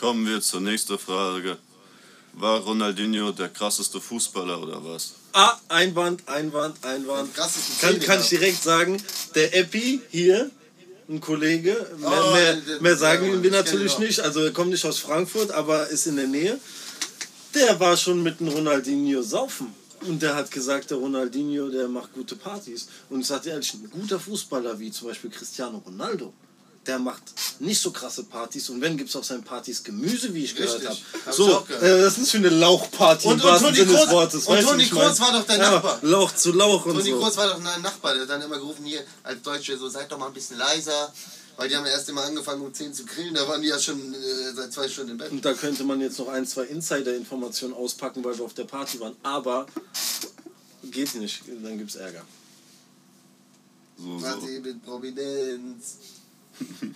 [0.00, 1.56] Kommen wir zur nächsten Frage.
[2.34, 5.14] War Ronaldinho der krasseste Fußballer oder was?
[5.32, 7.34] Ah, Einwand, Einwand, Einwand.
[7.80, 9.02] Kann, kann ich direkt sagen,
[9.34, 10.50] der Epi hier,
[11.08, 14.20] ein Kollege, mehr, Oh, mehr, mehr sagen wir natürlich nicht.
[14.20, 16.58] Also er kommt nicht aus Frankfurt, aber ist in der Nähe.
[17.54, 19.74] Der war schon mit dem Ronaldinho saufen.
[20.02, 22.88] Und der hat gesagt, der Ronaldinho, der macht gute Partys.
[23.08, 26.34] Und ich sagte ehrlich, ein guter Fußballer wie zum Beispiel Cristiano Ronaldo,
[26.86, 27.22] der macht
[27.60, 28.68] nicht so krasse Partys.
[28.70, 30.88] Und wenn, gibt es auf seinen Partys Gemüse, wie ich gehört Richtig.
[31.12, 31.26] habe.
[31.26, 31.82] Hab So, gehört.
[31.82, 34.46] äh, das ist für eine Lauchparty Und- im und wahrsten Toni Sinne des Wortes.
[34.46, 34.86] und Toni?
[34.86, 35.98] Kroos war doch dein Ja, Nachbar.
[36.02, 37.18] Lauch zu Lauch und Toni so.
[37.20, 40.10] Kroos war doch ein Nachbar, der hat dann immer gerufen, hier als Deutsche, so seid
[40.12, 41.12] doch mal ein bisschen leiser.
[41.58, 43.98] Weil die haben erst immer angefangen um 10 zu grillen, da waren die ja schon
[44.12, 45.30] äh, seit zwei Stunden im Bett.
[45.32, 49.00] Und da könnte man jetzt noch ein, zwei Insider-Informationen auspacken, weil wir auf der Party
[49.00, 49.16] waren.
[49.22, 49.64] Aber
[50.90, 52.20] geht nicht, dann gibt's Ärger.
[53.98, 54.24] So, so.
[54.26, 55.96] Party mit Prominenz.